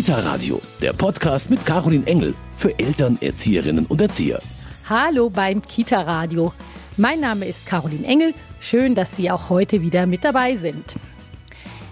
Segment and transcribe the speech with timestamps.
[0.00, 4.40] Kita Radio, der Podcast mit Caroline Engel für Eltern, Erzieherinnen und Erzieher.
[4.88, 6.54] Hallo beim Kita Radio.
[6.96, 8.32] Mein Name ist Caroline Engel.
[8.60, 10.94] Schön, dass Sie auch heute wieder mit dabei sind.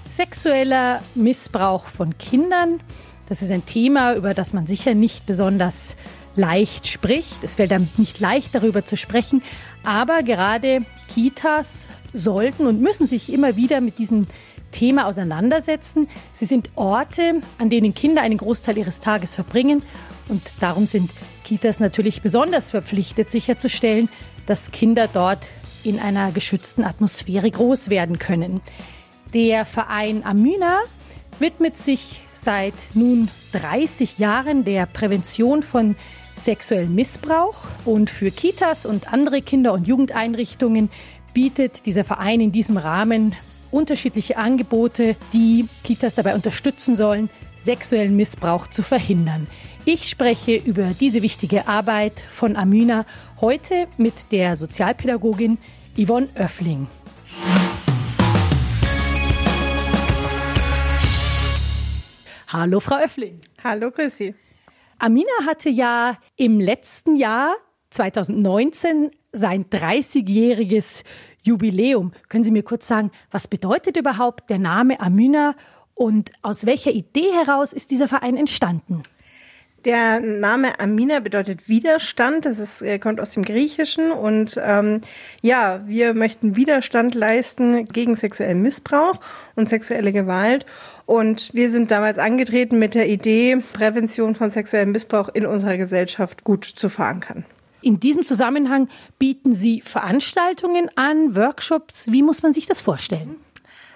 [0.07, 2.81] Sexueller Missbrauch von Kindern,
[3.29, 5.95] das ist ein Thema, über das man sicher nicht besonders
[6.35, 7.45] leicht spricht.
[7.45, 9.43] Es fällt einem nicht leicht, darüber zu sprechen.
[9.85, 10.81] Aber gerade
[11.13, 14.48] Kitas sollten und müssen sich immer wieder mit diesem Thema
[15.07, 16.09] auseinandersetzen.
[16.35, 19.83] Sie sind Orte, an denen Kinder einen Großteil ihres Tages verbringen.
[20.29, 21.11] Und darum sind
[21.45, 24.09] Kitas natürlich besonders verpflichtet, sicherzustellen,
[24.47, 25.49] dass Kinder dort
[25.85, 28.61] in einer geschützten Atmosphäre groß werden können.
[29.35, 30.79] Der Verein Amina
[31.39, 35.97] widmet sich seit nun 30 Jahren der Prävention von
[36.35, 40.91] sexuellem Missbrauch und für Kitas und andere Kinder- und Jugendeinrichtungen
[41.35, 43.35] bietet dieser Verein in diesem Rahmen
[43.71, 49.47] unterschiedliche Angebote, die Kitas dabei unterstützen sollen, sexuellen Missbrauch zu verhindern.
[49.85, 53.07] Ich spreche über diese wichtige Arbeit von Amina
[53.41, 55.59] heute mit der Sozialpädagogin
[55.97, 56.87] Yvonne Öffling.
[62.49, 63.41] Hallo, Frau Öffling.
[63.63, 64.35] Hallo, grüß Sie.
[64.99, 67.55] Amina hatte ja im letzten Jahr,
[67.91, 71.05] 2019, sein 30-jähriges
[71.43, 72.13] Jubiläum.
[72.29, 75.55] Können Sie mir kurz sagen, was bedeutet überhaupt der Name Amina
[75.95, 79.03] und aus welcher Idee heraus ist dieser Verein entstanden?
[79.85, 82.47] Der Name Amina bedeutet Widerstand.
[82.47, 84.11] Das ist, kommt aus dem Griechischen.
[84.11, 85.01] Und ähm,
[85.41, 89.21] ja, wir möchten Widerstand leisten gegen sexuellen Missbrauch
[89.55, 90.67] und sexuelle Gewalt.
[91.07, 96.43] Und wir sind damals angetreten mit der Idee, Prävention von sexuellem Missbrauch in unserer Gesellschaft
[96.43, 97.45] gut zu verankern.
[97.81, 102.11] In diesem Zusammenhang bieten Sie Veranstaltungen an, Workshops.
[102.11, 103.37] Wie muss man sich das vorstellen?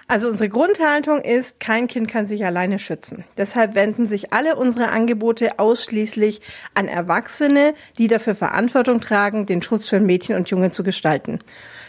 [0.07, 3.23] Also unsere Grundhaltung ist, kein Kind kann sich alleine schützen.
[3.37, 6.41] Deshalb wenden sich alle unsere Angebote ausschließlich
[6.73, 11.39] an Erwachsene, die dafür Verantwortung tragen, den Schutz für Mädchen und Jungen zu gestalten.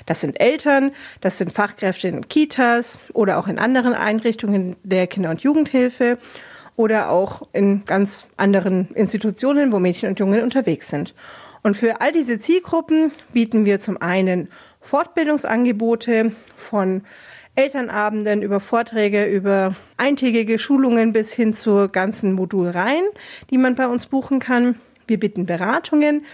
[0.06, 5.30] Das sind Eltern, das sind Fachkräfte in Kitas oder auch in anderen Einrichtungen der Kinder-
[5.30, 6.18] und Jugendhilfe
[6.76, 11.14] oder auch in ganz anderen Institutionen, wo Mädchen und Jungen unterwegs sind.
[11.64, 14.48] Und für all diese Zielgruppen bieten wir zum einen
[14.82, 17.02] Fortbildungsangebote von
[17.54, 23.06] Elternabenden, über Vorträge, über eintägige Schulungen bis hin zur ganzen Modulreihen,
[23.48, 24.78] die man bei uns buchen kann.
[25.06, 26.24] Wir bieten Beratungen.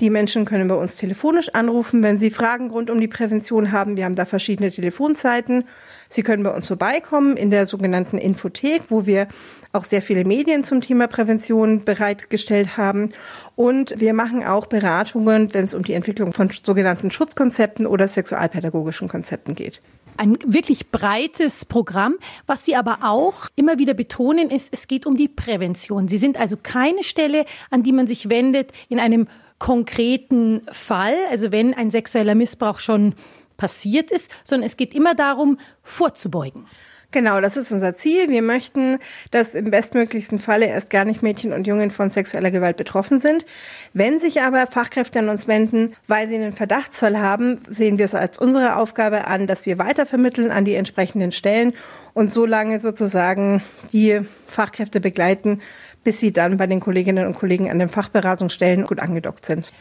[0.00, 3.96] Die Menschen können bei uns telefonisch anrufen, wenn sie Fragen rund um die Prävention haben.
[3.96, 5.64] Wir haben da verschiedene Telefonzeiten.
[6.08, 9.28] Sie können bei uns vorbeikommen in der sogenannten Infothek, wo wir
[9.72, 13.10] auch sehr viele Medien zum Thema Prävention bereitgestellt haben.
[13.56, 19.08] Und wir machen auch Beratungen, wenn es um die Entwicklung von sogenannten Schutzkonzepten oder sexualpädagogischen
[19.08, 19.80] Konzepten geht
[20.16, 22.16] ein wirklich breites Programm.
[22.46, 26.08] Was Sie aber auch immer wieder betonen, ist, es geht um die Prävention.
[26.08, 29.28] Sie sind also keine Stelle, an die man sich wendet in einem
[29.58, 33.14] konkreten Fall, also wenn ein sexueller Missbrauch schon
[33.56, 36.66] passiert ist, sondern es geht immer darum, vorzubeugen.
[37.12, 38.30] Genau, das ist unser Ziel.
[38.30, 38.98] Wir möchten,
[39.32, 43.44] dass im bestmöglichsten Falle erst gar nicht Mädchen und Jungen von sexueller Gewalt betroffen sind.
[43.92, 48.14] Wenn sich aber Fachkräfte an uns wenden, weil sie einen Verdachtsfall haben, sehen wir es
[48.14, 51.74] als unsere Aufgabe an, dass wir weitervermitteln an die entsprechenden Stellen
[52.14, 55.62] und so lange sozusagen die Fachkräfte begleiten,
[56.04, 59.72] bis sie dann bei den Kolleginnen und Kollegen an den Fachberatungsstellen gut angedockt sind.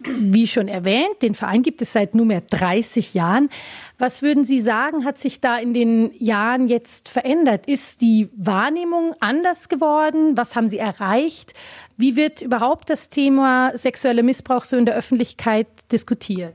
[0.00, 3.50] Wie schon erwähnt, den Verein gibt es seit nunmehr 30 Jahren.
[3.98, 7.66] Was würden Sie sagen, hat sich da in den Jahren jetzt verändert?
[7.66, 10.36] Ist die Wahrnehmung anders geworden?
[10.36, 11.54] Was haben Sie erreicht?
[11.96, 16.54] Wie wird überhaupt das Thema sexueller Missbrauch so in der Öffentlichkeit diskutiert?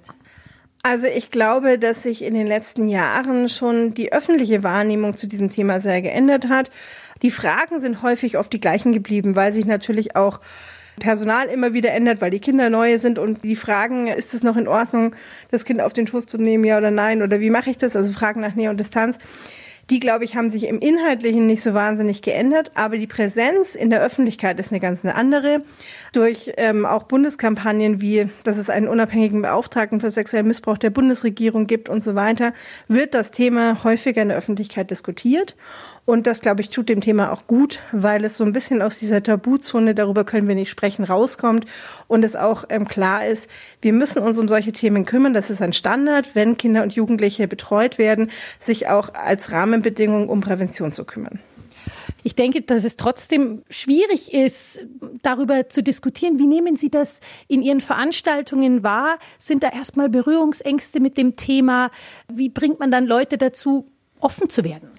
[0.83, 5.49] Also ich glaube, dass sich in den letzten Jahren schon die öffentliche Wahrnehmung zu diesem
[5.49, 6.69] Thema sehr geändert hat.
[7.21, 10.39] Die Fragen sind häufig oft die gleichen geblieben, weil sich natürlich auch
[10.99, 14.57] Personal immer wieder ändert, weil die Kinder neue sind und die fragen, ist es noch
[14.57, 15.15] in Ordnung,
[15.51, 17.95] das Kind auf den Schoß zu nehmen, ja oder nein, oder wie mache ich das?
[17.95, 19.17] Also Fragen nach Nähe und Distanz.
[19.89, 23.89] Die, glaube ich, haben sich im Inhaltlichen nicht so wahnsinnig geändert, aber die Präsenz in
[23.89, 25.61] der Öffentlichkeit ist eine ganz eine andere.
[26.13, 31.67] Durch ähm, auch Bundeskampagnen wie, dass es einen unabhängigen Beauftragten für sexuellen Missbrauch der Bundesregierung
[31.67, 32.53] gibt und so weiter,
[32.87, 35.55] wird das Thema häufiger in der Öffentlichkeit diskutiert.
[36.05, 38.99] Und das, glaube ich, tut dem Thema auch gut, weil es so ein bisschen aus
[38.99, 41.65] dieser Tabuzone, darüber können wir nicht sprechen, rauskommt
[42.07, 43.49] und es auch ähm, klar ist,
[43.81, 45.33] wir müssen uns um solche Themen kümmern.
[45.33, 49.53] Das ist ein Standard, wenn Kinder und Jugendliche betreut werden, sich auch als
[49.83, 51.39] Rahmenbedingung um Prävention zu kümmern.
[52.23, 54.85] Ich denke, dass es trotzdem schwierig ist,
[55.21, 56.39] darüber zu diskutieren.
[56.39, 57.19] Wie nehmen Sie das
[57.49, 59.19] in Ihren Veranstaltungen wahr?
[59.39, 61.91] Sind da erstmal Berührungsängste mit dem Thema?
[62.31, 63.85] Wie bringt man dann Leute dazu,
[64.21, 64.89] offen zu werden?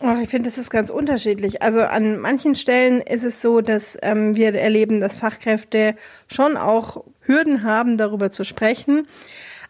[0.00, 1.60] Oh, ich finde, das ist ganz unterschiedlich.
[1.60, 5.96] Also an manchen Stellen ist es so, dass ähm, wir erleben, dass Fachkräfte
[6.32, 9.08] schon auch Hürden haben, darüber zu sprechen.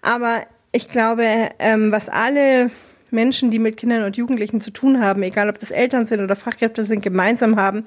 [0.02, 0.42] Aber
[0.72, 1.24] ich glaube,
[1.58, 2.70] ähm, was alle
[3.10, 6.36] Menschen, die mit Kindern und Jugendlichen zu tun haben, egal ob das Eltern sind oder
[6.36, 7.84] Fachkräfte sind, gemeinsam haben,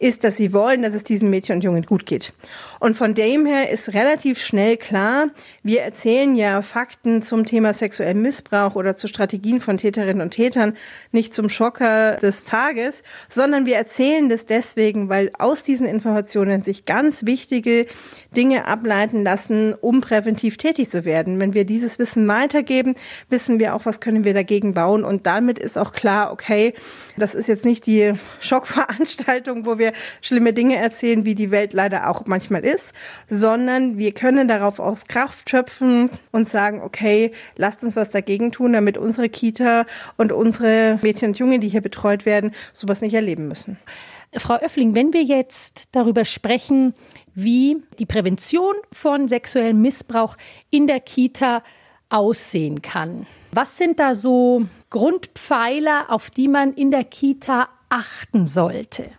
[0.00, 2.32] ist, dass sie wollen, dass es diesen Mädchen und Jungen gut geht.
[2.80, 5.28] Und von dem her ist relativ schnell klar,
[5.62, 10.76] wir erzählen ja Fakten zum Thema sexuellen Missbrauch oder zu Strategien von Täterinnen und Tätern
[11.12, 16.86] nicht zum Schocker des Tages, sondern wir erzählen das deswegen, weil aus diesen Informationen sich
[16.86, 17.86] ganz wichtige
[18.34, 21.40] Dinge ableiten lassen, um präventiv tätig zu werden.
[21.40, 22.94] Wenn wir dieses Wissen weitergeben,
[23.28, 25.04] wissen wir auch, was können wir dagegen bauen.
[25.04, 26.72] Und damit ist auch klar, okay,
[27.18, 29.89] das ist jetzt nicht die Schockveranstaltung, wo wir
[30.20, 32.94] schlimme Dinge erzählen, wie die Welt leider auch manchmal ist,
[33.28, 38.72] sondern wir können darauf aus Kraft schöpfen und sagen, okay, lasst uns was dagegen tun,
[38.72, 43.48] damit unsere Kita und unsere Mädchen und Jungen, die hier betreut werden, sowas nicht erleben
[43.48, 43.78] müssen.
[44.36, 46.94] Frau Öffling, wenn wir jetzt darüber sprechen,
[47.34, 50.36] wie die Prävention von sexuellem Missbrauch
[50.70, 51.62] in der Kita
[52.10, 53.26] aussehen kann.
[53.52, 59.10] Was sind da so Grundpfeiler, auf die man in der Kita achten sollte?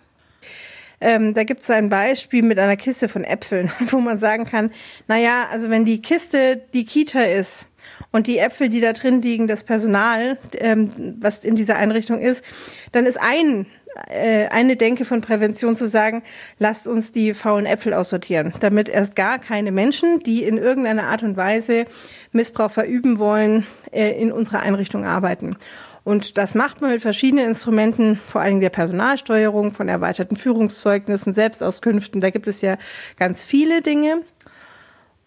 [1.02, 4.72] Ähm, da gibt es ein Beispiel mit einer Kiste von Äpfeln, wo man sagen kann,
[5.08, 7.68] naja, also wenn die Kiste die Kita ist
[8.12, 12.46] und die Äpfel, die da drin liegen, das Personal, ähm, was in dieser Einrichtung ist,
[12.92, 13.66] dann ist ein
[14.08, 16.24] äh, eine Denke von Prävention zu sagen,
[16.60, 21.24] lasst uns die faulen Äpfel aussortieren, damit erst gar keine Menschen, die in irgendeiner Art
[21.24, 21.86] und Weise
[22.32, 25.58] Missbrauch verüben wollen, äh, in unserer Einrichtung arbeiten.
[26.04, 32.22] Und das macht man mit verschiedenen Instrumenten, vor allem der Personalsteuerung, von erweiterten Führungszeugnissen, Selbstauskünften.
[32.22, 32.78] Da gibt es ja
[33.18, 34.22] ganz viele Dinge.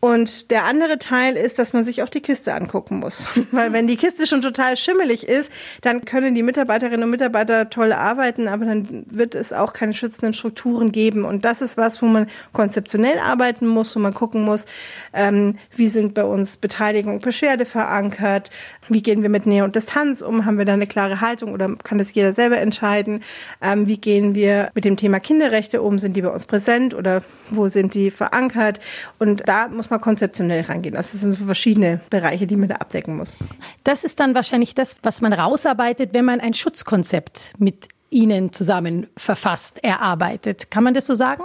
[0.05, 3.27] Und der andere Teil ist, dass man sich auch die Kiste angucken muss.
[3.53, 5.51] Weil wenn die Kiste schon total schimmelig ist,
[5.81, 10.35] dann können die Mitarbeiterinnen und Mitarbeiter toll arbeiten, aber dann wird es auch keine schützenden
[10.35, 11.25] Strukturen geben.
[11.25, 14.67] Und das ist was, wo man konzeptionell arbeiten muss, wo man gucken muss,
[15.15, 18.51] ähm, wie sind bei uns Beteiligung und Beschwerde verankert,
[18.89, 21.75] wie gehen wir mit Nähe und Distanz um, haben wir da eine klare Haltung oder
[21.83, 23.23] kann das jeder selber entscheiden,
[23.63, 27.23] ähm, wie gehen wir mit dem Thema Kinderrechte um, sind die bei uns präsent oder
[27.51, 28.81] wo sind die verankert?
[29.19, 30.97] Und da muss man konzeptionell rangehen.
[30.97, 33.37] Also es sind so verschiedene Bereiche, die man da abdecken muss.
[33.85, 39.09] Das ist dann wahrscheinlich das, was man rausarbeitet, wenn man ein Schutzkonzept mit Ihnen zusammen
[39.17, 40.71] verfasst, erarbeitet.
[40.71, 41.43] Kann man das so sagen?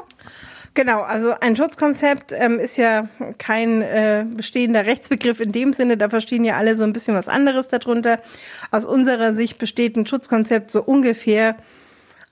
[0.74, 6.10] Genau, also ein Schutzkonzept ähm, ist ja kein äh, bestehender Rechtsbegriff in dem Sinne, da
[6.10, 8.20] verstehen ja alle so ein bisschen was anderes darunter.
[8.72, 11.56] Aus unserer Sicht besteht ein Schutzkonzept so ungefähr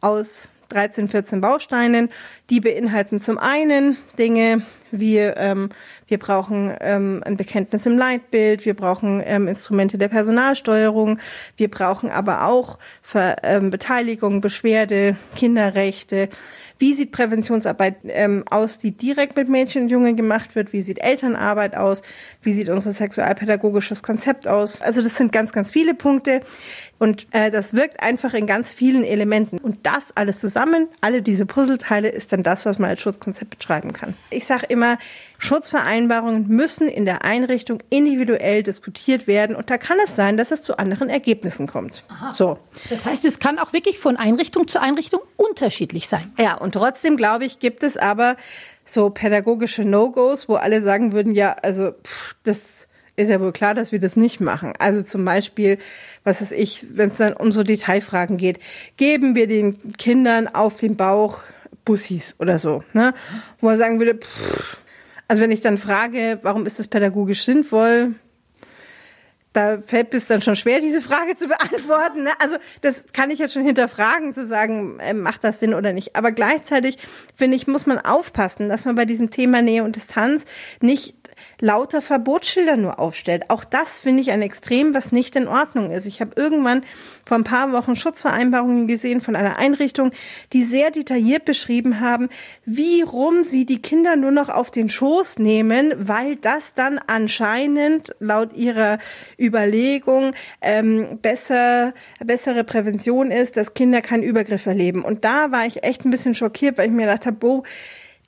[0.02, 2.10] aus 13, 14 Bausteinen.
[2.50, 5.70] Die beinhalten zum einen Dinge wir, ähm,
[6.08, 11.20] wir brauchen ähm, ein Bekenntnis im Leitbild, wir brauchen ähm, Instrumente der Personalsteuerung,
[11.58, 16.30] wir brauchen aber auch Ver, ähm, Beteiligung, Beschwerde, Kinderrechte.
[16.80, 20.74] Wie sieht Präventionsarbeit ähm, aus, die direkt mit Mädchen und Jungen gemacht wird?
[20.74, 22.04] Wie sieht Elternarbeit aus?
[22.42, 24.82] Wie sieht unser sexualpädagogisches Konzept aus?
[24.82, 26.42] Also das sind ganz, ganz viele Punkte.
[27.00, 29.58] Und äh, das wirkt einfach in ganz vielen Elementen.
[29.58, 33.94] Und das alles zusammen, alle diese Puzzleteile, ist dann das, was man als Schutzkonzept beschreiben
[33.94, 34.14] kann.
[34.30, 34.98] Ich sage immer,
[35.98, 39.56] Schutzvereinbarungen müssen in der Einrichtung individuell diskutiert werden.
[39.56, 42.04] Und da kann es sein, dass es zu anderen Ergebnissen kommt.
[42.10, 42.34] Aha.
[42.34, 42.60] So.
[42.90, 46.32] Das heißt, es kann auch wirklich von Einrichtung zu Einrichtung unterschiedlich sein.
[46.38, 48.36] Ja, und trotzdem, glaube ich, gibt es aber
[48.86, 53.74] so pädagogische No-Gos, wo alle sagen würden, ja, also pff, das ist ja wohl klar,
[53.74, 54.74] dass wir das nicht machen.
[54.78, 55.80] Also zum Beispiel,
[56.24, 58.60] was weiß ich, wenn es dann um so Detailfragen geht,
[58.96, 61.40] geben wir den Kindern auf den Bauch
[61.84, 63.14] Bussis oder so, ne?
[63.60, 64.78] Wo man sagen würde, pff,
[65.28, 68.16] also wenn ich dann frage, warum ist das pädagogisch sinnvoll,
[69.58, 72.24] da fällt es dann schon schwer, diese Frage zu beantworten.
[72.24, 72.30] Ne?
[72.40, 76.16] Also das kann ich jetzt schon hinterfragen, zu sagen, äh, macht das Sinn oder nicht.
[76.16, 77.00] Aber gleichzeitig,
[77.34, 80.44] finde ich, muss man aufpassen, dass man bei diesem Thema Nähe und Distanz
[80.80, 81.16] nicht
[81.60, 83.50] lauter Verbotsschilder nur aufstellt.
[83.50, 86.08] Auch das finde ich ein Extrem, was nicht in Ordnung ist.
[86.08, 86.84] Ich habe irgendwann
[87.26, 90.12] vor ein paar Wochen Schutzvereinbarungen gesehen von einer Einrichtung,
[90.54, 92.30] die sehr detailliert beschrieben haben,
[92.66, 98.16] wie rum sie die Kinder nur noch auf den Schoß nehmen, weil das dann anscheinend
[98.20, 99.00] laut ihrer
[99.40, 105.04] Überlegung ähm, besser, bessere Prävention ist, dass Kinder keinen Übergriff erleben.
[105.04, 107.64] Und da war ich echt ein bisschen schockiert, weil ich mir gedacht habe, boah,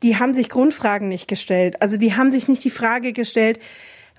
[0.04, 1.82] die haben sich Grundfragen nicht gestellt.
[1.82, 3.60] Also die haben sich nicht die Frage gestellt,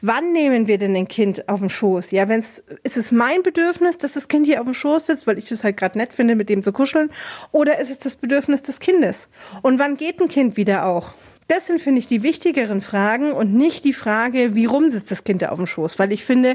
[0.01, 2.11] wann nehmen wir denn ein Kind auf den Schoß?
[2.11, 5.27] Ja, wenn es ist es mein Bedürfnis, dass das Kind hier auf dem Schoß sitzt,
[5.27, 7.11] weil ich das halt gerade nett finde, mit dem zu kuscheln,
[7.53, 9.29] oder ist es das Bedürfnis des Kindes?
[9.63, 11.15] Und wann geht ein Kind wieder auch?
[11.51, 15.25] Das sind, finde ich, die wichtigeren Fragen und nicht die Frage, wie rum sitzt das
[15.25, 15.99] Kind da auf dem Schoß.
[15.99, 16.55] Weil ich finde,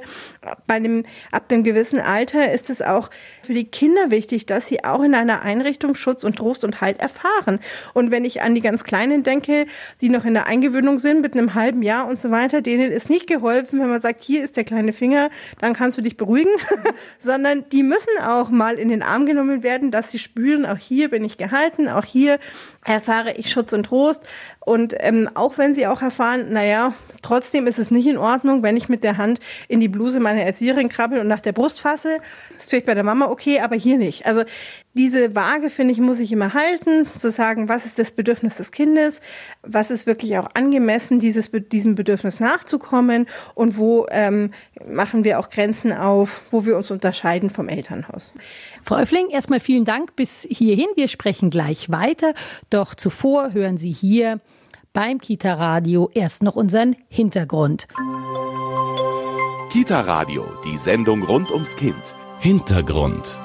[0.68, 3.10] bei einem, ab dem gewissen Alter ist es auch
[3.44, 7.02] für die Kinder wichtig, dass sie auch in einer Einrichtung Schutz und Trost und Halt
[7.02, 7.60] erfahren.
[7.94, 9.66] Und wenn ich an die ganz Kleinen denke,
[10.00, 13.10] die noch in der Eingewöhnung sind mit einem halben Jahr und so weiter, denen ist
[13.10, 16.56] nicht geholfen, wenn man sagt, hier ist der kleine Finger, dann kannst du dich beruhigen,
[17.20, 21.10] sondern die müssen auch mal in den Arm genommen werden, dass sie spüren, auch hier
[21.10, 22.40] bin ich gehalten, auch hier
[22.86, 24.24] erfahre ich Schutz und Trost.
[24.60, 28.78] Und ähm, auch wenn sie auch erfahren, naja, trotzdem ist es nicht in Ordnung, wenn
[28.78, 32.18] ich mit der Hand in die Bluse meiner Erzieherin krabbel und nach der Brust fasse.
[32.54, 34.26] Das ist vielleicht bei der Mama okay, aber hier nicht.
[34.26, 34.44] Also
[34.94, 38.72] diese Waage, finde ich, muss ich immer halten, zu sagen, was ist das Bedürfnis des
[38.72, 39.20] Kindes,
[39.62, 44.52] was ist wirklich auch angemessen, dieses, diesem Bedürfnis nachzukommen und wo ähm,
[44.88, 48.34] machen wir auch Grenzen auf, wo wir uns unterscheiden vom Elternhaus.
[48.84, 50.88] Frau Öffling, erstmal vielen Dank bis hierhin.
[50.96, 52.34] Wir sprechen gleich weiter.
[52.76, 54.42] Doch zuvor hören Sie hier
[54.92, 57.88] beim Kita Radio erst noch unseren Hintergrund.
[59.72, 61.96] Kita Radio, die Sendung rund ums Kind.
[62.42, 63.40] Hintergrund.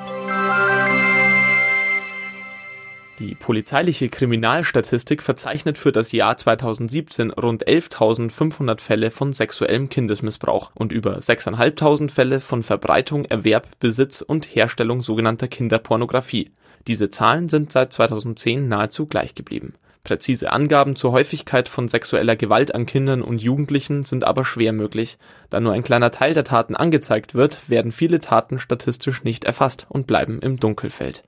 [3.21, 10.91] Die polizeiliche Kriminalstatistik verzeichnet für das Jahr 2017 rund 11.500 Fälle von sexuellem Kindesmissbrauch und
[10.91, 16.51] über 6.500 Fälle von Verbreitung, Erwerb, Besitz und Herstellung sogenannter Kinderpornografie.
[16.87, 19.75] Diese Zahlen sind seit 2010 nahezu gleich geblieben.
[20.03, 25.19] Präzise Angaben zur Häufigkeit von sexueller Gewalt an Kindern und Jugendlichen sind aber schwer möglich.
[25.51, 29.87] Da nur ein kleiner Teil der Taten angezeigt wird, werden viele Taten statistisch nicht erfasst
[29.91, 31.23] und bleiben im Dunkelfeld.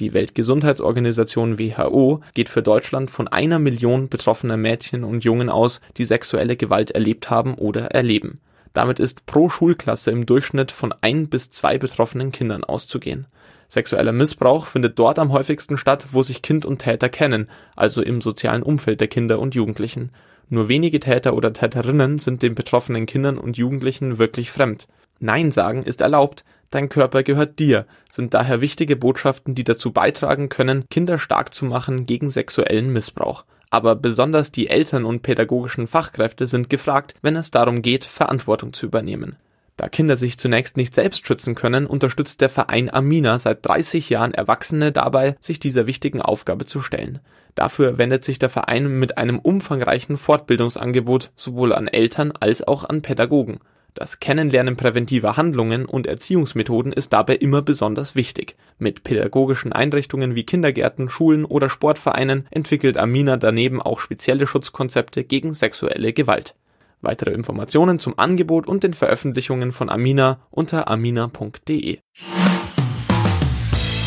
[0.00, 6.04] Die Weltgesundheitsorganisation WHO geht für Deutschland von einer Million betroffener Mädchen und Jungen aus, die
[6.04, 8.40] sexuelle Gewalt erlebt haben oder erleben.
[8.72, 13.26] Damit ist pro Schulklasse im Durchschnitt von ein bis zwei betroffenen Kindern auszugehen.
[13.68, 18.20] Sexueller Missbrauch findet dort am häufigsten statt, wo sich Kind und Täter kennen, also im
[18.20, 20.10] sozialen Umfeld der Kinder und Jugendlichen.
[20.48, 24.86] Nur wenige Täter oder Täterinnen sind den betroffenen Kindern und Jugendlichen wirklich fremd.
[25.20, 26.44] Nein sagen ist erlaubt,
[26.74, 31.66] Dein Körper gehört dir sind daher wichtige Botschaften, die dazu beitragen können, Kinder stark zu
[31.66, 33.44] machen gegen sexuellen Missbrauch.
[33.70, 38.86] Aber besonders die Eltern und pädagogischen Fachkräfte sind gefragt, wenn es darum geht, Verantwortung zu
[38.86, 39.36] übernehmen.
[39.76, 44.32] Da Kinder sich zunächst nicht selbst schützen können, unterstützt der Verein Amina seit 30 Jahren
[44.32, 47.18] Erwachsene dabei, sich dieser wichtigen Aufgabe zu stellen.
[47.56, 53.02] Dafür wendet sich der Verein mit einem umfangreichen Fortbildungsangebot sowohl an Eltern als auch an
[53.02, 53.58] Pädagogen.
[53.94, 58.56] Das Kennenlernen präventiver Handlungen und Erziehungsmethoden ist dabei immer besonders wichtig.
[58.76, 65.54] Mit pädagogischen Einrichtungen wie Kindergärten, Schulen oder Sportvereinen entwickelt Amina daneben auch spezielle Schutzkonzepte gegen
[65.54, 66.56] sexuelle Gewalt.
[67.04, 71.98] Weitere Informationen zum Angebot und den Veröffentlichungen von Amina unter amina.de.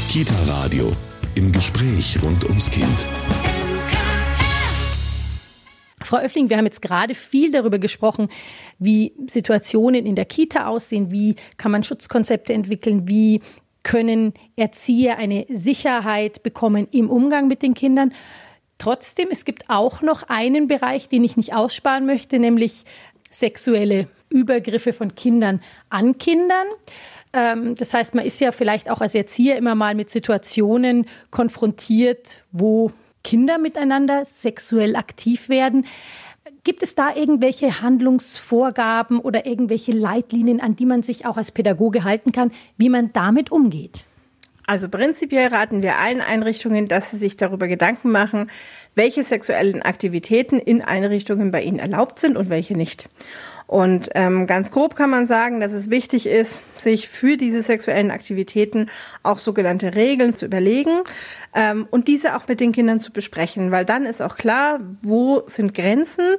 [0.10, 0.92] Kita Radio
[1.36, 3.08] im Gespräch rund ums Kind.
[6.02, 8.30] Frau Öffling, wir haben jetzt gerade viel darüber gesprochen,
[8.80, 13.42] wie Situationen in der Kita aussehen, wie kann man Schutzkonzepte entwickeln, wie
[13.84, 18.14] können Erzieher eine Sicherheit bekommen im Umgang mit den Kindern.
[18.78, 22.84] Trotzdem, es gibt auch noch einen Bereich, den ich nicht aussparen möchte, nämlich
[23.30, 26.68] sexuelle Übergriffe von Kindern an Kindern.
[27.34, 32.44] Ähm, das heißt, man ist ja vielleicht auch als Erzieher immer mal mit Situationen konfrontiert,
[32.52, 32.92] wo
[33.24, 35.86] Kinder miteinander sexuell aktiv werden.
[36.64, 42.04] Gibt es da irgendwelche Handlungsvorgaben oder irgendwelche Leitlinien, an die man sich auch als Pädagoge
[42.04, 44.07] halten kann, wie man damit umgeht?
[44.70, 48.52] Also prinzipiell raten wir allen Einrichtungen, dass sie sich darüber Gedanken machen,
[48.96, 53.08] welche sexuellen Aktivitäten in Einrichtungen bei ihnen erlaubt sind und welche nicht.
[53.66, 58.12] Und ähm, ganz grob kann man sagen, dass es wichtig ist, sich für diese sexuellen
[58.12, 58.90] Aktivitäten
[59.24, 61.00] auch sogenannte Regeln zu überlegen
[61.56, 65.44] ähm, und diese auch mit den Kindern zu besprechen, weil dann ist auch klar, wo
[65.48, 66.36] sind Grenzen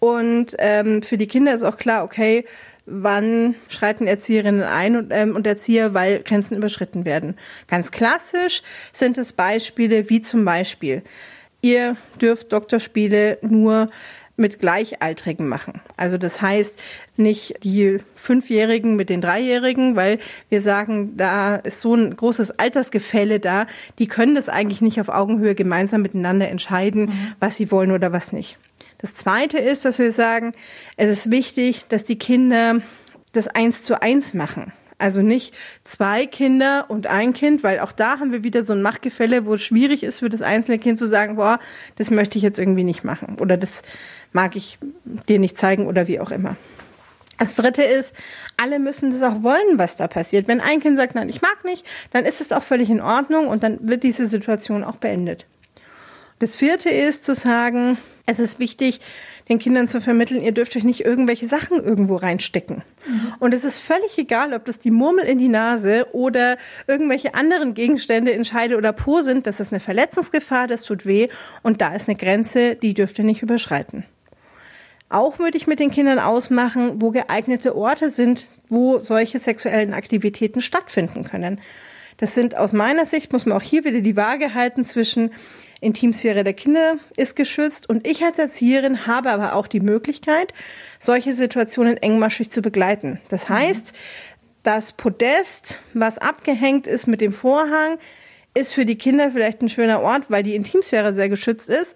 [0.00, 2.44] und ähm, für die Kinder ist auch klar, okay,
[2.90, 7.36] wann schreiten Erzieherinnen ein und, ähm, und Erzieher, weil Grenzen überschritten werden.
[7.66, 11.02] Ganz klassisch sind es Beispiele wie zum Beispiel,
[11.60, 13.88] ihr dürft Doktorspiele nur
[14.38, 15.80] mit Gleichaltrigen machen.
[15.96, 16.80] Also das heißt
[17.16, 23.40] nicht die Fünfjährigen mit den Dreijährigen, weil wir sagen, da ist so ein großes Altersgefälle
[23.40, 23.66] da,
[23.98, 27.32] die können das eigentlich nicht auf Augenhöhe gemeinsam miteinander entscheiden, mhm.
[27.40, 28.58] was sie wollen oder was nicht.
[28.98, 30.52] Das Zweite ist, dass wir sagen,
[30.96, 32.80] es ist wichtig, dass die Kinder
[33.32, 34.72] das eins zu eins machen.
[34.98, 38.82] Also nicht zwei Kinder und ein Kind, weil auch da haben wir wieder so ein
[38.82, 41.60] Machtgefälle, wo es schwierig ist für das einzelne Kind zu sagen, boah,
[41.94, 43.82] das möchte ich jetzt irgendwie nicht machen oder das
[44.32, 44.78] mag ich
[45.28, 46.56] dir nicht zeigen oder wie auch immer.
[47.38, 48.12] Das dritte ist,
[48.56, 50.48] alle müssen das auch wollen, was da passiert.
[50.48, 53.46] Wenn ein Kind sagt, nein, ich mag nicht, dann ist es auch völlig in Ordnung
[53.46, 55.46] und dann wird diese Situation auch beendet.
[56.40, 57.98] Das vierte ist zu sagen,
[58.30, 59.00] Es ist wichtig,
[59.48, 62.82] den Kindern zu vermitteln, ihr dürft euch nicht irgendwelche Sachen irgendwo reinstecken.
[63.38, 67.72] Und es ist völlig egal, ob das die Murmel in die Nase oder irgendwelche anderen
[67.72, 69.46] Gegenstände in Scheide oder Po sind.
[69.46, 71.28] Das ist eine Verletzungsgefahr, das tut weh
[71.62, 74.04] und da ist eine Grenze, die dürft ihr nicht überschreiten.
[75.08, 80.60] Auch würde ich mit den Kindern ausmachen, wo geeignete Orte sind, wo solche sexuellen Aktivitäten
[80.60, 81.62] stattfinden können.
[82.18, 85.30] Das sind aus meiner Sicht, muss man auch hier wieder die Waage halten zwischen
[85.80, 90.52] Intimsphäre der Kinder ist geschützt und ich als Erzieherin habe aber auch die Möglichkeit,
[90.98, 93.20] solche Situationen engmaschig zu begleiten.
[93.28, 93.94] Das heißt,
[94.64, 97.98] das Podest, was abgehängt ist mit dem Vorhang,
[98.54, 101.94] ist für die Kinder vielleicht ein schöner Ort, weil die Intimsphäre sehr geschützt ist.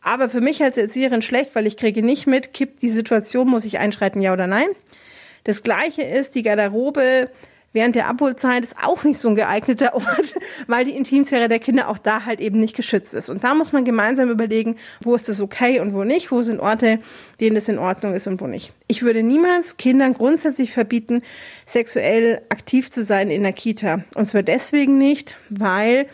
[0.00, 3.66] Aber für mich als Erzieherin schlecht, weil ich kriege nicht mit, kippt die Situation, muss
[3.66, 4.68] ich einschreiten, ja oder nein.
[5.44, 7.30] Das Gleiche ist, die Garderobe
[7.72, 10.34] während der Abholzeit ist auch nicht so ein geeigneter Ort,
[10.66, 13.28] weil die Intimsphäre der Kinder auch da halt eben nicht geschützt ist.
[13.28, 16.60] Und da muss man gemeinsam überlegen, wo ist das okay und wo nicht, wo sind
[16.60, 16.98] Orte,
[17.40, 18.72] denen das in Ordnung ist und wo nicht.
[18.86, 21.22] Ich würde niemals Kindern grundsätzlich verbieten,
[21.66, 24.04] sexuell aktiv zu sein in der Kita.
[24.14, 26.06] Und zwar deswegen nicht, weil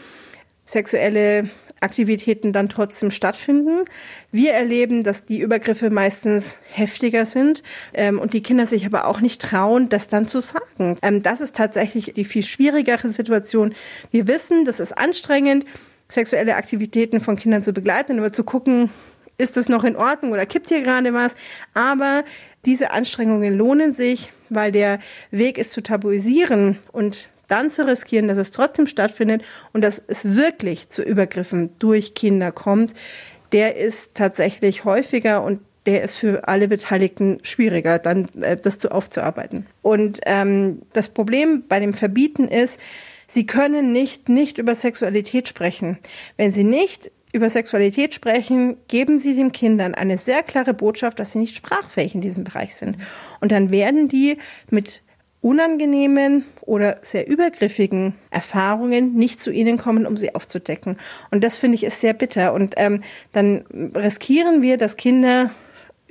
[0.66, 1.50] sexuelle
[1.84, 3.84] Aktivitäten dann trotzdem stattfinden.
[4.32, 7.62] Wir erleben, dass die Übergriffe meistens heftiger sind
[7.92, 10.96] ähm, und die Kinder sich aber auch nicht trauen, das dann zu sagen.
[11.02, 13.74] Ähm, das ist tatsächlich die viel schwierigere Situation.
[14.10, 15.64] Wir wissen, das ist anstrengend,
[16.08, 18.90] sexuelle Aktivitäten von Kindern zu begleiten, aber zu gucken,
[19.38, 21.34] ist das noch in Ordnung oder kippt hier gerade was?
[21.74, 22.24] Aber
[22.64, 25.00] diese Anstrengungen lohnen sich, weil der
[25.30, 30.34] Weg ist zu tabuisieren und dann zu riskieren, dass es trotzdem stattfindet und dass es
[30.36, 32.94] wirklich zu Übergriffen durch Kinder kommt,
[33.52, 38.90] der ist tatsächlich häufiger und der ist für alle Beteiligten schwieriger, dann äh, das zu
[38.90, 39.66] aufzuarbeiten.
[39.82, 42.80] Und ähm, das Problem bei dem Verbieten ist,
[43.28, 45.98] sie können nicht nicht über Sexualität sprechen.
[46.36, 51.32] Wenn sie nicht über Sexualität sprechen, geben Sie den Kindern eine sehr klare Botschaft, dass
[51.32, 52.96] sie nicht sprachfähig in diesem Bereich sind.
[53.40, 54.38] Und dann werden die
[54.70, 55.02] mit
[55.44, 60.96] unangenehmen oder sehr übergriffigen Erfahrungen nicht zu ihnen kommen, um sie aufzudecken.
[61.30, 62.54] Und das finde ich ist sehr bitter.
[62.54, 65.50] Und ähm, dann riskieren wir, dass Kinder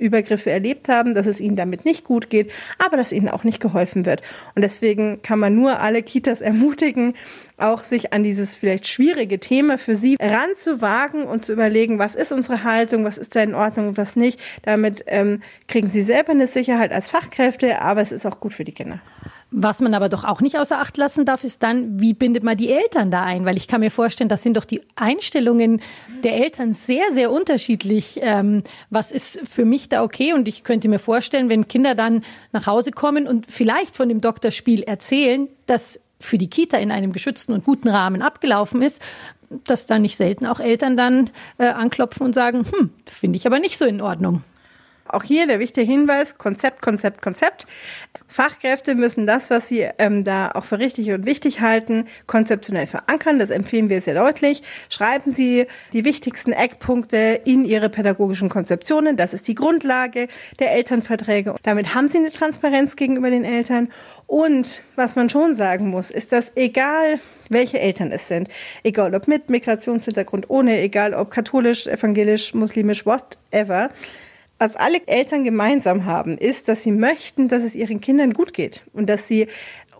[0.04, 3.60] Übergriffe erlebt haben, dass es ihnen damit nicht gut geht, aber dass ihnen auch nicht
[3.60, 4.22] geholfen wird.
[4.54, 7.14] Und deswegen kann man nur alle Kitas ermutigen,
[7.56, 12.32] auch sich an dieses vielleicht schwierige Thema für sie ranzuwagen und zu überlegen, was ist
[12.32, 14.40] unsere Haltung, was ist da in Ordnung und was nicht.
[14.62, 18.64] Damit ähm, kriegen sie selber eine Sicherheit als Fachkräfte, aber es ist auch gut für
[18.64, 19.00] die Kinder.
[19.56, 22.56] Was man aber doch auch nicht außer Acht lassen darf, ist dann, wie bindet man
[22.56, 23.44] die Eltern da ein?
[23.44, 25.80] Weil ich kann mir vorstellen, das sind doch die Einstellungen
[26.24, 28.18] der Eltern sehr, sehr unterschiedlich.
[28.20, 30.32] Ähm, was ist für mich da okay?
[30.32, 34.20] Und ich könnte mir vorstellen, wenn Kinder dann nach Hause kommen und vielleicht von dem
[34.20, 39.00] Doktorspiel erzählen, dass für die Kita in einem geschützten und guten Rahmen abgelaufen ist,
[39.50, 43.60] dass da nicht selten auch Eltern dann äh, anklopfen und sagen, hm, finde ich aber
[43.60, 44.42] nicht so in Ordnung.
[45.14, 47.66] Auch hier der wichtige Hinweis, Konzept, Konzept, Konzept.
[48.26, 53.38] Fachkräfte müssen das, was sie ähm, da auch für richtig und wichtig halten, konzeptionell verankern.
[53.38, 54.64] Das empfehlen wir sehr deutlich.
[54.88, 59.16] Schreiben Sie die wichtigsten Eckpunkte in Ihre pädagogischen Konzeptionen.
[59.16, 60.26] Das ist die Grundlage
[60.58, 61.54] der Elternverträge.
[61.62, 63.88] Damit haben Sie eine Transparenz gegenüber den Eltern.
[64.26, 68.48] Und was man schon sagen muss, ist, dass egal welche Eltern es sind,
[68.82, 73.90] egal ob mit Migrationshintergrund, ohne, egal ob katholisch, evangelisch, muslimisch, whatever,
[74.58, 78.84] was alle Eltern gemeinsam haben, ist, dass sie möchten, dass es ihren Kindern gut geht
[78.92, 79.48] und dass sie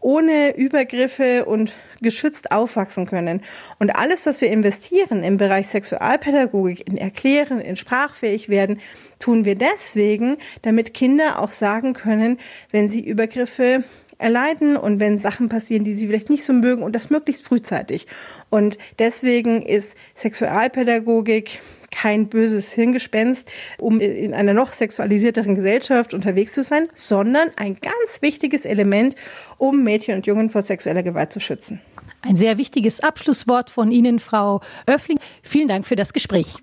[0.00, 3.40] ohne Übergriffe und geschützt aufwachsen können.
[3.78, 8.80] Und alles, was wir investieren im Bereich Sexualpädagogik, in Erklären, in sprachfähig werden,
[9.18, 12.38] tun wir deswegen, damit Kinder auch sagen können,
[12.70, 13.82] wenn sie Übergriffe
[14.18, 18.06] erleiden und wenn Sachen passieren, die sie vielleicht nicht so mögen und das möglichst frühzeitig.
[18.50, 21.60] Und deswegen ist Sexualpädagogik
[21.94, 28.20] kein böses Hirngespenst, um in einer noch sexualisierteren Gesellschaft unterwegs zu sein, sondern ein ganz
[28.20, 29.14] wichtiges Element,
[29.58, 31.80] um Mädchen und Jungen vor sexueller Gewalt zu schützen.
[32.20, 35.18] Ein sehr wichtiges Abschlusswort von Ihnen, Frau Öffling.
[35.42, 36.56] Vielen Dank für das Gespräch.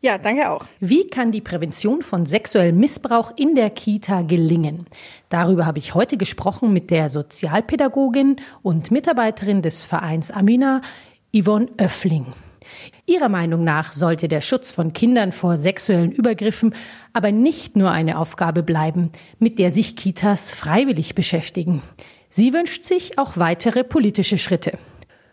[0.00, 0.66] Ja, danke auch.
[0.80, 4.84] Wie kann die Prävention von sexuellem Missbrauch in der Kita gelingen?
[5.30, 10.82] Darüber habe ich heute gesprochen mit der Sozialpädagogin und Mitarbeiterin des Vereins Amina,
[11.34, 12.26] Yvonne Öffling.
[13.06, 16.74] Ihrer Meinung nach sollte der Schutz von Kindern vor sexuellen Übergriffen
[17.12, 21.82] aber nicht nur eine Aufgabe bleiben, mit der sich Kitas freiwillig beschäftigen.
[22.28, 24.76] Sie wünscht sich auch weitere politische Schritte.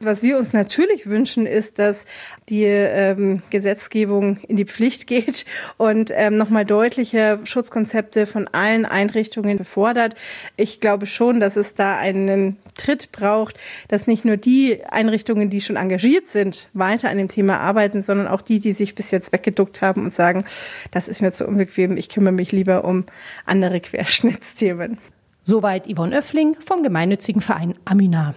[0.03, 2.05] Was wir uns natürlich wünschen, ist, dass
[2.49, 5.45] die ähm, Gesetzgebung in die Pflicht geht
[5.77, 10.15] und ähm, nochmal deutliche Schutzkonzepte von allen Einrichtungen befordert.
[10.57, 13.59] Ich glaube schon, dass es da einen Tritt braucht,
[13.89, 18.27] dass nicht nur die Einrichtungen, die schon engagiert sind, weiter an dem Thema arbeiten, sondern
[18.27, 20.45] auch die, die sich bis jetzt weggeduckt haben und sagen,
[20.89, 23.05] das ist mir zu unbequem, ich kümmere mich lieber um
[23.45, 24.97] andere Querschnittsthemen.
[25.43, 28.33] Soweit Yvonne Öffling vom gemeinnützigen Verein Amina.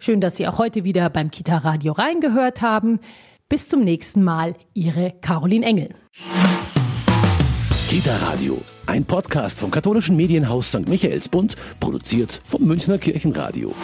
[0.00, 3.00] Schön, dass Sie auch heute wieder beim Kita Radio reingehört haben.
[3.48, 5.88] Bis zum nächsten Mal, Ihre Caroline Engel.
[7.88, 10.88] Kita Radio, ein Podcast vom katholischen Medienhaus St.
[10.88, 13.74] Michaelsbund, produziert vom Münchner Kirchenradio.